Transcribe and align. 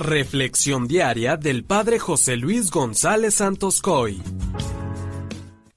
Reflexión 0.00 0.88
diaria 0.88 1.36
del 1.36 1.62
Padre 1.62 1.98
José 1.98 2.38
Luis 2.38 2.70
González 2.70 3.34
Santos 3.34 3.82
Coy. 3.82 4.22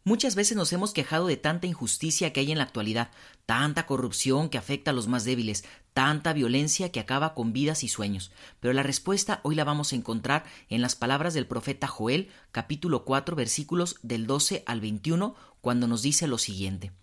Muchas 0.06 0.36
veces 0.36 0.56
nos 0.56 0.72
hemos 0.72 0.94
quejado 0.94 1.28
de 1.28 1.36
tanta 1.36 1.68
injusticia 1.68 2.32
que 2.32 2.40
hay 2.40 2.54
en 2.54 2.58
la 2.58 2.64
actualidad, 2.64 3.12
tanta 3.46 3.86
corrupción 3.86 4.48
que 4.48 4.58
afecta 4.58 4.92
a 4.92 4.94
los 4.94 5.10
más 5.10 5.26
débiles, 5.26 5.66
tanta 5.94 6.32
violencia 6.32 6.90
que 6.90 7.02
acaba 7.02 7.34
con 7.34 7.52
vidas 7.52 7.84
y 7.84 7.90
sueños. 7.90 8.32
Pero 8.62 8.74
la 8.74 8.82
respuesta 8.82 9.42
hoy 9.44 9.56
la 9.56 9.66
vamos 9.66 9.92
a 9.92 9.98
encontrar 9.98 10.46
en 10.70 10.82
las 10.82 10.96
palabras 10.96 11.34
del 11.34 11.46
profeta 11.46 11.88
Joel, 11.88 12.30
capítulo 12.54 13.04
4, 13.04 13.36
versículos 13.36 13.98
del 14.04 14.26
12 14.26 14.64
al 14.66 14.80
21, 14.80 15.36
cuando 15.60 15.86
nos 15.86 16.02
dice 16.02 16.28
lo 16.28 16.38
siguiente. 16.38 16.94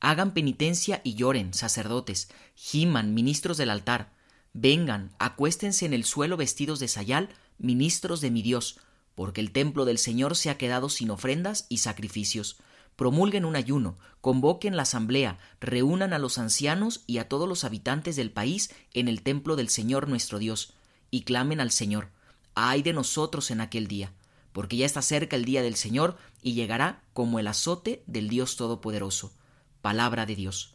Hagan 0.00 0.32
penitencia 0.32 1.02
y 1.04 1.14
lloren, 1.14 1.52
sacerdotes, 1.52 2.30
giman, 2.54 3.12
ministros 3.12 3.58
del 3.58 3.68
altar, 3.68 4.13
Vengan, 4.54 5.12
acuéstense 5.18 5.84
en 5.84 5.92
el 5.92 6.04
suelo 6.04 6.36
vestidos 6.36 6.78
de 6.78 6.86
sayal, 6.86 7.28
ministros 7.58 8.20
de 8.20 8.30
mi 8.30 8.40
Dios, 8.40 8.78
porque 9.16 9.40
el 9.40 9.50
templo 9.50 9.84
del 9.84 9.98
Señor 9.98 10.36
se 10.36 10.48
ha 10.48 10.56
quedado 10.56 10.88
sin 10.88 11.10
ofrendas 11.10 11.66
y 11.68 11.78
sacrificios. 11.78 12.58
Promulguen 12.94 13.44
un 13.44 13.56
ayuno, 13.56 13.98
convoquen 14.20 14.76
la 14.76 14.82
asamblea, 14.82 15.38
reúnan 15.60 16.12
a 16.12 16.20
los 16.20 16.38
ancianos 16.38 17.02
y 17.08 17.18
a 17.18 17.28
todos 17.28 17.48
los 17.48 17.64
habitantes 17.64 18.14
del 18.14 18.30
país 18.30 18.70
en 18.92 19.08
el 19.08 19.22
templo 19.22 19.56
del 19.56 19.68
Señor 19.68 20.08
nuestro 20.08 20.38
Dios, 20.38 20.74
y 21.10 21.22
clamen 21.22 21.60
al 21.60 21.72
Señor. 21.72 22.10
Ay 22.54 22.82
de 22.82 22.92
nosotros 22.92 23.50
en 23.50 23.60
aquel 23.60 23.88
día, 23.88 24.12
porque 24.52 24.76
ya 24.76 24.86
está 24.86 25.02
cerca 25.02 25.34
el 25.34 25.44
día 25.44 25.62
del 25.62 25.74
Señor 25.74 26.16
y 26.42 26.54
llegará 26.54 27.02
como 27.12 27.40
el 27.40 27.48
azote 27.48 28.04
del 28.06 28.28
Dios 28.28 28.56
Todopoderoso. 28.56 29.32
Palabra 29.82 30.26
de 30.26 30.36
Dios. 30.36 30.73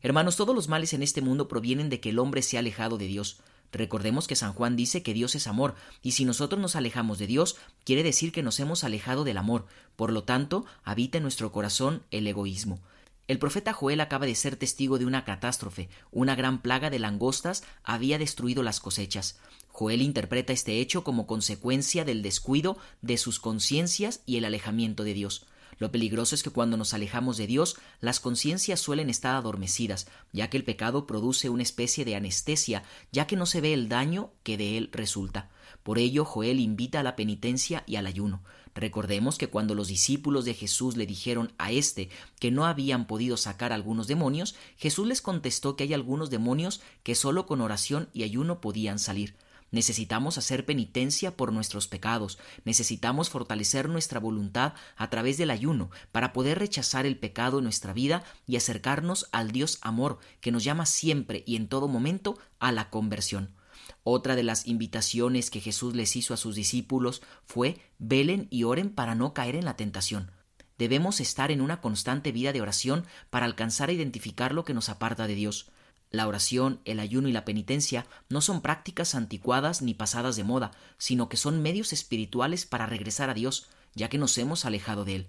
Hermanos, 0.00 0.36
todos 0.36 0.54
los 0.54 0.68
males 0.68 0.92
en 0.92 1.02
este 1.02 1.22
mundo 1.22 1.48
provienen 1.48 1.90
de 1.90 2.00
que 2.00 2.10
el 2.10 2.18
hombre 2.18 2.42
se 2.42 2.56
ha 2.56 2.60
alejado 2.60 2.98
de 2.98 3.06
Dios. 3.06 3.40
Recordemos 3.72 4.26
que 4.26 4.36
San 4.36 4.52
Juan 4.52 4.76
dice 4.76 5.02
que 5.02 5.12
Dios 5.12 5.34
es 5.34 5.46
amor, 5.46 5.74
y 6.02 6.12
si 6.12 6.24
nosotros 6.24 6.60
nos 6.60 6.76
alejamos 6.76 7.18
de 7.18 7.26
Dios, 7.26 7.56
quiere 7.84 8.02
decir 8.02 8.32
que 8.32 8.42
nos 8.42 8.60
hemos 8.60 8.84
alejado 8.84 9.24
del 9.24 9.36
amor, 9.36 9.66
por 9.96 10.12
lo 10.12 10.24
tanto, 10.24 10.64
habita 10.84 11.18
en 11.18 11.22
nuestro 11.24 11.52
corazón 11.52 12.02
el 12.10 12.26
egoísmo. 12.26 12.80
El 13.26 13.38
profeta 13.38 13.74
Joel 13.74 14.00
acaba 14.00 14.24
de 14.24 14.34
ser 14.34 14.56
testigo 14.56 14.98
de 14.98 15.04
una 15.04 15.24
catástrofe, 15.26 15.90
una 16.12 16.34
gran 16.34 16.62
plaga 16.62 16.88
de 16.88 16.98
langostas 16.98 17.62
había 17.82 18.18
destruido 18.18 18.62
las 18.62 18.80
cosechas. 18.80 19.38
Joel 19.68 20.00
interpreta 20.00 20.54
este 20.54 20.80
hecho 20.80 21.04
como 21.04 21.26
consecuencia 21.26 22.06
del 22.06 22.22
descuido 22.22 22.78
de 23.02 23.18
sus 23.18 23.38
conciencias 23.38 24.22
y 24.24 24.38
el 24.38 24.46
alejamiento 24.46 25.04
de 25.04 25.12
Dios. 25.12 25.44
Lo 25.78 25.92
peligroso 25.92 26.34
es 26.34 26.42
que 26.42 26.50
cuando 26.50 26.76
nos 26.76 26.94
alejamos 26.94 27.36
de 27.36 27.46
Dios, 27.46 27.76
las 28.00 28.20
conciencias 28.20 28.80
suelen 28.80 29.10
estar 29.10 29.34
adormecidas, 29.34 30.08
ya 30.32 30.50
que 30.50 30.56
el 30.56 30.64
pecado 30.64 31.06
produce 31.06 31.50
una 31.50 31.62
especie 31.62 32.04
de 32.04 32.16
anestesia, 32.16 32.82
ya 33.12 33.26
que 33.26 33.36
no 33.36 33.46
se 33.46 33.60
ve 33.60 33.72
el 33.74 33.88
daño 33.88 34.32
que 34.42 34.56
de 34.56 34.76
él 34.78 34.90
resulta. 34.92 35.50
Por 35.82 35.98
ello, 35.98 36.24
Joel 36.24 36.60
invita 36.60 37.00
a 37.00 37.02
la 37.02 37.16
penitencia 37.16 37.84
y 37.86 37.96
al 37.96 38.06
ayuno. 38.06 38.42
Recordemos 38.74 39.38
que 39.38 39.48
cuando 39.48 39.74
los 39.74 39.88
discípulos 39.88 40.44
de 40.44 40.54
Jesús 40.54 40.96
le 40.96 41.06
dijeron 41.06 41.52
a 41.58 41.72
éste 41.72 42.10
que 42.38 42.50
no 42.50 42.66
habían 42.66 43.06
podido 43.06 43.36
sacar 43.36 43.72
algunos 43.72 44.06
demonios, 44.06 44.54
Jesús 44.76 45.06
les 45.06 45.22
contestó 45.22 45.76
que 45.76 45.84
hay 45.84 45.94
algunos 45.94 46.30
demonios 46.30 46.80
que 47.02 47.14
solo 47.14 47.46
con 47.46 47.60
oración 47.60 48.08
y 48.12 48.22
ayuno 48.22 48.60
podían 48.60 48.98
salir. 48.98 49.34
Necesitamos 49.70 50.38
hacer 50.38 50.64
penitencia 50.64 51.36
por 51.36 51.52
nuestros 51.52 51.88
pecados, 51.88 52.38
necesitamos 52.64 53.28
fortalecer 53.28 53.88
nuestra 53.88 54.18
voluntad 54.18 54.72
a 54.96 55.10
través 55.10 55.36
del 55.36 55.50
ayuno 55.50 55.90
para 56.10 56.32
poder 56.32 56.58
rechazar 56.58 57.04
el 57.04 57.18
pecado 57.18 57.58
en 57.58 57.64
nuestra 57.64 57.92
vida 57.92 58.24
y 58.46 58.56
acercarnos 58.56 59.28
al 59.30 59.52
Dios 59.52 59.78
amor 59.82 60.18
que 60.40 60.52
nos 60.52 60.64
llama 60.64 60.86
siempre 60.86 61.44
y 61.46 61.56
en 61.56 61.68
todo 61.68 61.86
momento 61.86 62.38
a 62.58 62.72
la 62.72 62.88
conversión. 62.88 63.54
Otra 64.04 64.36
de 64.36 64.42
las 64.42 64.66
invitaciones 64.66 65.50
que 65.50 65.60
Jesús 65.60 65.94
les 65.94 66.16
hizo 66.16 66.32
a 66.32 66.38
sus 66.38 66.54
discípulos 66.54 67.22
fue 67.44 67.80
velen 67.98 68.48
y 68.50 68.64
oren 68.64 68.90
para 68.90 69.14
no 69.14 69.34
caer 69.34 69.54
en 69.54 69.66
la 69.66 69.76
tentación. 69.76 70.30
Debemos 70.78 71.20
estar 71.20 71.50
en 71.50 71.60
una 71.60 71.80
constante 71.80 72.32
vida 72.32 72.52
de 72.52 72.62
oración 72.62 73.04
para 73.30 73.46
alcanzar 73.46 73.88
a 73.88 73.92
identificar 73.92 74.54
lo 74.54 74.64
que 74.64 74.74
nos 74.74 74.88
aparta 74.88 75.26
de 75.26 75.34
Dios. 75.34 75.70
La 76.10 76.26
oración, 76.26 76.80
el 76.84 77.00
ayuno 77.00 77.28
y 77.28 77.32
la 77.32 77.44
penitencia 77.44 78.06
no 78.30 78.40
son 78.40 78.62
prácticas 78.62 79.14
anticuadas 79.14 79.82
ni 79.82 79.92
pasadas 79.92 80.36
de 80.36 80.44
moda, 80.44 80.70
sino 80.96 81.28
que 81.28 81.36
son 81.36 81.60
medios 81.60 81.92
espirituales 81.92 82.64
para 82.64 82.86
regresar 82.86 83.28
a 83.28 83.34
Dios, 83.34 83.68
ya 83.94 84.08
que 84.08 84.18
nos 84.18 84.36
hemos 84.38 84.64
alejado 84.64 85.04
de 85.04 85.16
Él. 85.16 85.26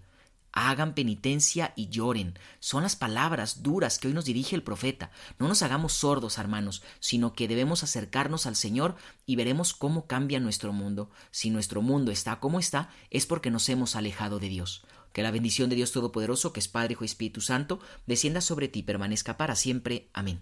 Hagan 0.51 0.95
penitencia 0.95 1.73
y 1.75 1.90
lloren. 1.90 2.40
Son 2.59 2.81
las 2.81 2.95
palabras 2.95 3.62
duras 3.62 4.00
que 4.00 4.07
hoy 4.07 4.13
nos 4.13 4.25
dirige 4.25 4.56
el 4.56 4.63
profeta. 4.63 5.12
No 5.38 5.47
nos 5.47 5.62
hagamos 5.62 5.94
sordos, 5.94 6.38
hermanos, 6.38 6.81
sino 7.00 7.34
que 7.34 7.47
debemos 7.47 7.84
acercarnos 7.84 8.47
al 8.47 8.56
Señor 8.56 8.96
y 9.25 9.35
veremos 9.35 9.73
cómo 9.73 10.07
cambia 10.07 10.40
nuestro 10.40 10.73
mundo. 10.73 11.11
Si 11.29 11.51
nuestro 11.51 11.81
mundo 11.81 12.11
está 12.11 12.40
como 12.40 12.59
está, 12.59 12.90
es 13.11 13.25
porque 13.25 13.51
nos 13.51 13.69
hemos 13.69 13.96
alejado 13.96 14.40
de 14.40 14.50
Dios. 14.50 14.84
Que 15.13 15.23
la 15.23 15.31
bendición 15.31 15.69
de 15.69 15.75
Dios 15.75 15.91
Todopoderoso, 15.91 16.51
que 16.51 16.59
es 16.59 16.67
Padre, 16.67 16.94
Hijo 16.94 17.03
y 17.03 17.06
Espíritu 17.06 17.41
Santo, 17.41 17.79
descienda 18.07 18.41
sobre 18.41 18.69
ti 18.69 18.79
y 18.79 18.84
permanezca 18.84 19.38
para 19.38 19.56
siempre. 19.56 20.09
Amén. 20.13 20.41